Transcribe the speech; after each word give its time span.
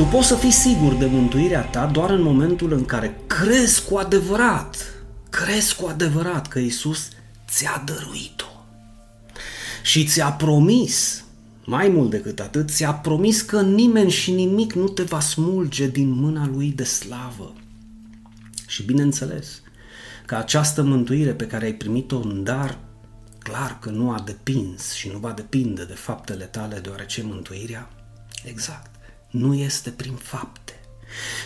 Tu 0.00 0.06
poți 0.06 0.26
să 0.26 0.34
fii 0.34 0.50
sigur 0.50 0.94
de 0.94 1.06
mântuirea 1.06 1.62
ta 1.62 1.86
doar 1.86 2.10
în 2.10 2.22
momentul 2.22 2.72
în 2.72 2.84
care 2.84 3.20
crezi 3.26 3.84
cu 3.84 3.96
adevărat, 3.96 4.76
crezi 5.30 5.76
cu 5.76 5.86
adevărat 5.86 6.48
că 6.48 6.58
Isus 6.58 7.08
ți-a 7.48 7.82
dăruit-o 7.86 8.64
și 9.82 10.04
ți-a 10.06 10.32
promis, 10.32 11.24
mai 11.64 11.88
mult 11.88 12.10
decât 12.10 12.40
atât, 12.40 12.70
ți-a 12.70 12.92
promis 12.92 13.40
că 13.40 13.62
nimeni 13.62 14.10
și 14.10 14.32
nimic 14.32 14.72
nu 14.72 14.88
te 14.88 15.02
va 15.02 15.20
smulge 15.20 15.88
din 15.88 16.10
mâna 16.10 16.46
lui 16.46 16.72
de 16.72 16.84
slavă. 16.84 17.52
Și 18.66 18.82
bineînțeles 18.82 19.62
că 20.26 20.34
această 20.34 20.82
mântuire 20.82 21.32
pe 21.32 21.46
care 21.46 21.64
ai 21.64 21.74
primit-o 21.74 22.16
în 22.16 22.44
dar, 22.44 22.78
clar 23.38 23.78
că 23.80 23.90
nu 23.90 24.10
a 24.10 24.22
depins 24.24 24.92
și 24.92 25.08
nu 25.12 25.18
va 25.18 25.32
depinde 25.32 25.84
de 25.84 25.94
faptele 25.94 26.44
tale, 26.44 26.78
deoarece 26.78 27.22
mântuirea, 27.22 27.90
exact, 28.44 28.89
nu 29.30 29.54
este 29.54 29.90
prin 29.90 30.12
fapte. 30.12 30.80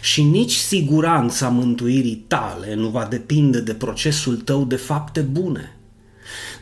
Și 0.03 0.23
nici 0.23 0.55
siguranța 0.55 1.49
mântuirii 1.49 2.25
tale 2.27 2.75
nu 2.75 2.89
va 2.89 3.07
depinde 3.11 3.61
de 3.61 3.75
procesul 3.75 4.37
tău 4.37 4.65
de 4.65 4.77
fapte 4.77 5.21
bune. 5.21 5.77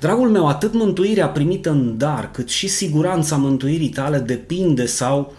Dragul 0.00 0.30
meu, 0.30 0.48
atât 0.48 0.72
mântuirea 0.72 1.28
primită 1.28 1.70
în 1.70 1.98
dar, 1.98 2.30
cât 2.30 2.48
și 2.48 2.68
siguranța 2.68 3.36
mântuirii 3.36 3.88
tale 3.88 4.18
depinde 4.18 4.86
sau, 4.86 5.34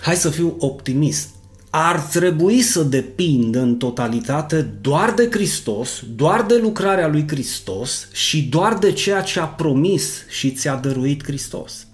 hai 0.00 0.16
să 0.16 0.30
fiu 0.30 0.56
optimist, 0.58 1.28
ar 1.70 2.00
trebui 2.00 2.62
să 2.62 2.82
depindă 2.82 3.60
în 3.60 3.76
totalitate 3.76 4.62
doar 4.62 5.12
de 5.12 5.28
Hristos, 5.30 6.02
doar 6.14 6.42
de 6.42 6.58
lucrarea 6.62 7.08
lui 7.08 7.24
Hristos 7.28 8.08
și 8.12 8.42
doar 8.42 8.78
de 8.78 8.92
ceea 8.92 9.20
ce 9.20 9.40
a 9.40 9.46
promis 9.46 10.24
și 10.28 10.50
ți-a 10.50 10.74
dăruit 10.76 11.24
Hristos. 11.24 11.86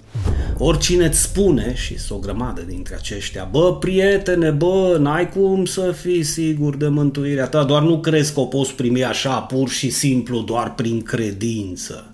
Oricine 0.59 1.07
îți 1.07 1.23
spune, 1.23 1.75
și 1.75 1.99
sunt 1.99 2.19
o 2.19 2.23
grămadă 2.23 2.63
dintre 2.63 2.95
aceștia, 2.95 3.49
bă, 3.51 3.77
prietene, 3.77 4.51
bă, 4.51 4.97
n-ai 5.01 5.29
cum 5.29 5.65
să 5.65 5.95
fii 6.01 6.23
sigur 6.23 6.77
de 6.77 6.89
mântuirea 6.89 7.47
ta, 7.47 7.65
doar 7.65 7.83
nu 7.83 8.01
crezi 8.01 8.33
că 8.33 8.41
o 8.41 8.45
poți 8.45 8.75
primi 8.75 9.05
așa, 9.05 9.41
pur 9.41 9.69
și 9.69 9.91
simplu, 9.91 10.41
doar 10.41 10.75
prin 10.75 11.03
credință. 11.03 12.13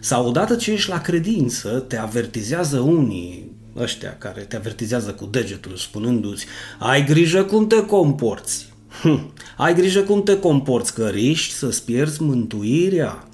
Sau 0.00 0.26
odată 0.26 0.54
ce 0.54 0.72
ești 0.72 0.90
la 0.90 1.00
credință, 1.00 1.68
te 1.68 1.96
avertizează 1.96 2.78
unii, 2.78 3.50
ăștia 3.76 4.16
care 4.18 4.40
te 4.40 4.56
avertizează 4.56 5.10
cu 5.10 5.24
degetul 5.24 5.76
spunându-ți 5.76 6.46
ai 6.78 7.04
grijă 7.04 7.42
cum 7.42 7.66
te 7.66 7.84
comporți. 7.84 8.72
Hm, 9.02 9.32
ai 9.56 9.74
grijă 9.74 10.00
cum 10.00 10.22
te 10.22 10.38
comporți, 10.38 10.94
că 10.94 11.08
riști 11.08 11.54
să-ți 11.54 11.84
pierzi 11.84 12.22
mântuirea. 12.22 13.28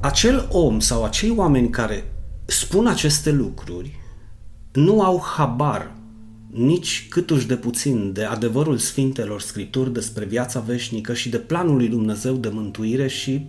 Acel 0.00 0.48
om 0.50 0.80
sau 0.80 1.04
acei 1.04 1.32
oameni 1.36 1.70
care 1.70 2.13
spun 2.44 2.86
aceste 2.86 3.30
lucruri 3.30 3.98
nu 4.72 5.02
au 5.02 5.22
habar 5.36 5.92
nici 6.50 7.06
câtuși 7.10 7.46
de 7.46 7.56
puțin 7.56 8.12
de 8.12 8.24
adevărul 8.24 8.78
Sfintelor 8.78 9.40
Scripturi 9.40 9.92
despre 9.92 10.24
viața 10.24 10.60
veșnică 10.60 11.14
și 11.14 11.28
de 11.28 11.38
planul 11.38 11.76
lui 11.76 11.88
Dumnezeu 11.88 12.34
de 12.34 12.48
mântuire 12.48 13.08
și, 13.08 13.46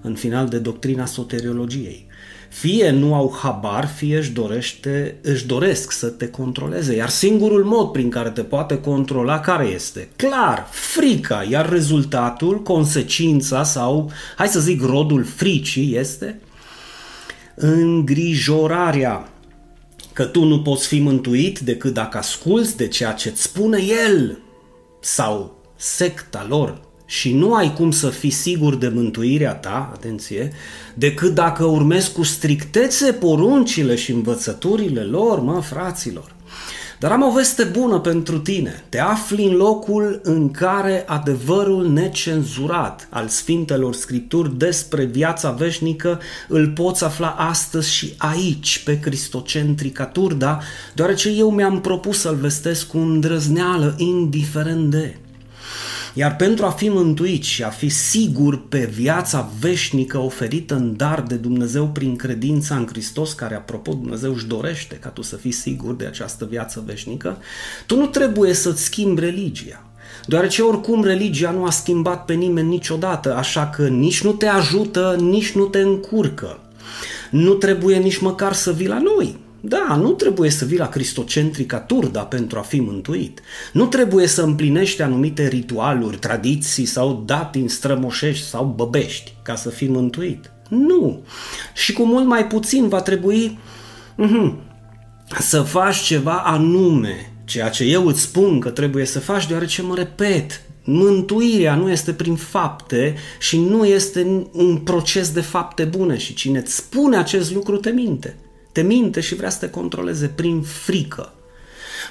în 0.00 0.14
final, 0.14 0.48
de 0.48 0.58
doctrina 0.58 1.06
soteriologiei. 1.06 2.06
Fie 2.48 2.90
nu 2.90 3.14
au 3.14 3.38
habar, 3.42 3.86
fie 3.86 4.16
își, 4.16 4.30
dorește, 4.30 5.16
își 5.22 5.46
doresc 5.46 5.90
să 5.90 6.06
te 6.06 6.28
controleze, 6.28 6.94
iar 6.94 7.08
singurul 7.08 7.64
mod 7.64 7.92
prin 7.92 8.10
care 8.10 8.30
te 8.30 8.42
poate 8.42 8.80
controla 8.80 9.40
care 9.40 9.66
este? 9.66 10.08
Clar, 10.16 10.66
frica, 10.70 11.46
iar 11.50 11.68
rezultatul, 11.68 12.62
consecința 12.62 13.62
sau, 13.62 14.10
hai 14.36 14.48
să 14.48 14.60
zic, 14.60 14.82
rodul 14.82 15.24
fricii 15.24 15.96
este 15.96 16.40
îngrijorarea 17.60 19.28
că 20.12 20.24
tu 20.24 20.44
nu 20.44 20.62
poți 20.62 20.86
fi 20.86 21.00
mântuit 21.00 21.58
decât 21.58 21.94
dacă 21.94 22.18
asculți 22.18 22.76
de 22.76 22.88
ceea 22.88 23.12
ce 23.12 23.28
îți 23.28 23.42
spune 23.42 23.82
el 24.06 24.38
sau 25.00 25.62
secta 25.76 26.46
lor 26.48 26.80
și 27.06 27.32
nu 27.32 27.54
ai 27.54 27.72
cum 27.72 27.90
să 27.90 28.08
fii 28.08 28.30
sigur 28.30 28.74
de 28.74 28.88
mântuirea 28.88 29.54
ta, 29.54 29.90
atenție, 29.94 30.52
decât 30.94 31.34
dacă 31.34 31.64
urmezi 31.64 32.12
cu 32.12 32.22
strictețe 32.22 33.12
poruncile 33.12 33.94
și 33.94 34.10
învățăturile 34.10 35.02
lor, 35.02 35.40
mă, 35.40 35.60
fraților. 35.60 36.34
Dar 37.00 37.12
am 37.12 37.22
o 37.22 37.32
veste 37.32 37.64
bună 37.64 37.98
pentru 37.98 38.38
tine. 38.38 38.84
Te 38.88 38.98
afli 38.98 39.44
în 39.44 39.52
locul 39.52 40.20
în 40.22 40.50
care 40.50 41.04
adevărul 41.06 41.88
necenzurat 41.88 43.08
al 43.10 43.28
Sfintelor 43.28 43.94
Scripturi 43.94 44.56
despre 44.56 45.04
viața 45.04 45.50
veșnică 45.50 46.20
îl 46.48 46.68
poți 46.68 47.04
afla 47.04 47.28
astăzi 47.28 47.92
și 47.92 48.14
aici, 48.16 48.82
pe 48.84 49.00
Cristocentrica 49.00 50.06
Turda, 50.06 50.60
deoarece 50.94 51.28
eu 51.28 51.50
mi-am 51.50 51.80
propus 51.80 52.20
să-l 52.20 52.36
vestesc 52.36 52.86
cu 52.86 52.98
îndrăzneală, 52.98 53.94
indiferent 53.98 54.90
de. 54.90 55.16
Iar 56.14 56.36
pentru 56.36 56.64
a 56.64 56.70
fi 56.70 56.88
mântuit 56.88 57.42
și 57.42 57.62
a 57.62 57.68
fi 57.68 57.88
sigur 57.88 58.68
pe 58.68 58.90
viața 58.94 59.50
veșnică 59.60 60.18
oferită 60.18 60.74
în 60.74 60.96
dar 60.96 61.20
de 61.20 61.34
Dumnezeu 61.34 61.88
prin 61.88 62.16
credința 62.16 62.76
în 62.76 62.86
Hristos, 62.86 63.32
care 63.32 63.54
apropo 63.54 63.92
Dumnezeu 63.92 64.32
își 64.32 64.46
dorește 64.46 64.94
ca 64.94 65.08
tu 65.08 65.22
să 65.22 65.36
fii 65.36 65.52
sigur 65.52 65.94
de 65.94 66.06
această 66.06 66.46
viață 66.50 66.82
veșnică, 66.86 67.38
tu 67.86 67.96
nu 67.96 68.06
trebuie 68.06 68.52
să-ți 68.52 68.82
schimbi 68.82 69.20
religia. 69.20 69.84
Deoarece 70.26 70.62
oricum 70.62 71.04
religia 71.04 71.50
nu 71.50 71.64
a 71.64 71.70
schimbat 71.70 72.24
pe 72.24 72.34
nimeni 72.34 72.68
niciodată, 72.68 73.36
așa 73.36 73.66
că 73.68 73.88
nici 73.88 74.22
nu 74.22 74.32
te 74.32 74.46
ajută, 74.46 75.16
nici 75.20 75.52
nu 75.52 75.64
te 75.64 75.78
încurcă. 75.78 76.58
Nu 77.30 77.54
trebuie 77.54 77.96
nici 77.96 78.18
măcar 78.18 78.52
să 78.52 78.72
vii 78.72 78.86
la 78.86 78.98
noi, 78.98 79.36
da, 79.60 79.96
nu 79.96 80.10
trebuie 80.10 80.50
să 80.50 80.64
vii 80.64 80.78
la 80.78 80.88
cristocentrica 80.88 81.80
turda 81.80 82.20
pentru 82.20 82.58
a 82.58 82.62
fi 82.62 82.80
mântuit. 82.80 83.40
Nu 83.72 83.86
trebuie 83.86 84.26
să 84.26 84.42
împlinești 84.42 85.02
anumite 85.02 85.48
ritualuri, 85.48 86.16
tradiții 86.16 86.84
sau 86.84 87.22
datini 87.26 87.68
strămoșești 87.68 88.46
sau 88.46 88.64
băbești 88.76 89.34
ca 89.42 89.54
să 89.54 89.68
fii 89.68 89.88
mântuit. 89.88 90.50
Nu. 90.68 91.22
Și 91.74 91.92
cu 91.92 92.04
mult 92.04 92.26
mai 92.26 92.46
puțin 92.46 92.88
va 92.88 93.00
trebui 93.00 93.58
uh-huh, 94.18 94.52
să 95.38 95.60
faci 95.60 95.96
ceva 95.96 96.36
anume, 96.36 97.32
ceea 97.44 97.68
ce 97.68 97.84
eu 97.84 98.06
îți 98.06 98.20
spun 98.20 98.60
că 98.60 98.70
trebuie 98.70 99.04
să 99.04 99.20
faci, 99.20 99.46
deoarece 99.46 99.82
mă 99.82 99.94
repet, 99.94 100.62
Mântuirea 100.84 101.74
nu 101.74 101.90
este 101.90 102.12
prin 102.12 102.34
fapte 102.34 103.14
și 103.38 103.58
nu 103.58 103.84
este 103.84 104.46
un 104.52 104.76
proces 104.76 105.30
de 105.32 105.40
fapte 105.40 105.84
bune 105.84 106.18
și 106.18 106.34
cine 106.34 106.58
îți 106.58 106.74
spune 106.74 107.16
acest 107.16 107.52
lucru 107.52 107.76
te 107.76 107.90
minte 107.90 108.36
te 108.72 108.82
minte 108.82 109.20
și 109.20 109.34
vrea 109.34 109.50
să 109.50 109.58
te 109.58 109.70
controleze 109.70 110.26
prin 110.26 110.62
frică. 110.62 111.32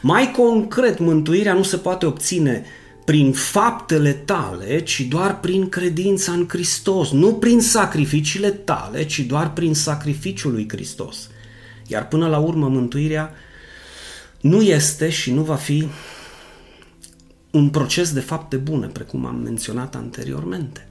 Mai 0.01 0.31
concret, 0.31 0.99
mântuirea 0.99 1.53
nu 1.53 1.63
se 1.63 1.77
poate 1.77 2.05
obține 2.05 2.65
prin 3.05 3.33
faptele 3.33 4.13
tale, 4.13 4.83
ci 4.83 5.01
doar 5.01 5.39
prin 5.39 5.69
credința 5.69 6.31
în 6.31 6.45
Hristos, 6.49 7.11
nu 7.11 7.33
prin 7.33 7.61
sacrificiile 7.61 8.49
tale, 8.49 9.05
ci 9.05 9.19
doar 9.19 9.53
prin 9.53 9.73
sacrificiul 9.73 10.51
lui 10.51 10.69
Hristos. 10.69 11.29
Iar 11.87 12.07
până 12.07 12.27
la 12.27 12.37
urmă 12.37 12.67
mântuirea 12.67 13.33
nu 14.41 14.61
este 14.61 15.09
și 15.09 15.31
nu 15.31 15.41
va 15.41 15.55
fi 15.55 15.87
un 17.51 17.69
proces 17.69 18.13
de 18.13 18.19
fapte 18.19 18.57
bune, 18.57 18.87
precum 18.87 19.25
am 19.25 19.35
menționat 19.35 19.95
anteriormente. 19.95 20.87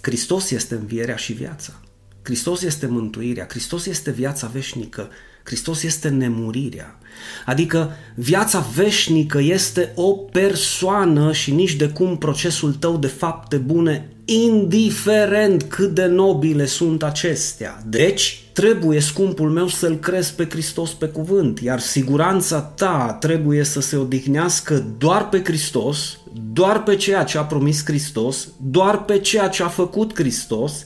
Hristos 0.00 0.50
este 0.50 0.74
învierea 0.74 1.16
și 1.16 1.32
viața. 1.32 1.80
Hristos 2.26 2.62
este 2.62 2.86
mântuirea, 2.86 3.46
Hristos 3.48 3.86
este 3.86 4.10
viața 4.10 4.50
veșnică, 4.52 5.08
Hristos 5.42 5.82
este 5.82 6.08
nemurirea. 6.08 6.98
Adică 7.44 7.96
viața 8.14 8.66
veșnică 8.74 9.38
este 9.40 9.92
o 9.94 10.12
persoană 10.12 11.32
și 11.32 11.52
nici 11.52 11.74
de 11.74 11.88
cum 11.88 12.18
procesul 12.18 12.72
tău 12.72 12.96
de 12.96 13.06
fapte 13.06 13.56
bune, 13.56 14.08
indiferent 14.24 15.62
cât 15.62 15.94
de 15.94 16.06
nobile 16.06 16.64
sunt 16.64 17.02
acestea. 17.02 17.82
Deci, 17.86 18.42
trebuie, 18.52 19.00
scumpul 19.00 19.50
meu, 19.50 19.68
să-L 19.68 19.98
crezi 19.98 20.34
pe 20.34 20.46
Hristos 20.50 20.92
pe 20.92 21.06
cuvânt, 21.06 21.60
iar 21.60 21.80
siguranța 21.80 22.60
ta 22.60 23.16
trebuie 23.20 23.64
să 23.64 23.80
se 23.80 23.96
odihnească 23.96 24.86
doar 24.98 25.28
pe 25.28 25.42
Hristos, 25.44 26.18
doar 26.52 26.82
pe 26.82 26.96
ceea 26.96 27.24
ce 27.24 27.38
a 27.38 27.44
promis 27.44 27.84
Hristos, 27.84 28.48
doar 28.70 29.04
pe 29.04 29.18
ceea 29.18 29.48
ce 29.48 29.62
a 29.62 29.68
făcut 29.68 30.14
Hristos, 30.14 30.84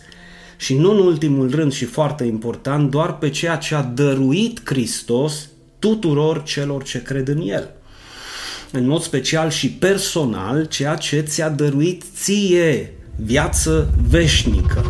și 0.60 0.74
nu 0.74 0.90
în 0.90 0.98
ultimul 0.98 1.50
rând 1.50 1.72
și 1.72 1.84
foarte 1.84 2.24
important, 2.24 2.90
doar 2.90 3.18
pe 3.18 3.30
ceea 3.30 3.56
ce 3.56 3.74
a 3.74 3.82
dăruit 3.82 4.60
Hristos 4.64 5.48
tuturor 5.78 6.42
celor 6.42 6.82
ce 6.82 7.02
cred 7.02 7.28
în 7.28 7.40
El. 7.48 7.70
În 8.72 8.86
mod 8.86 9.02
special 9.02 9.50
și 9.50 9.70
personal, 9.70 10.64
ceea 10.64 10.94
ce 10.94 11.20
ți-a 11.20 11.48
dăruit 11.48 12.02
ție 12.14 12.94
viață 13.16 13.90
veșnică. 14.08 14.84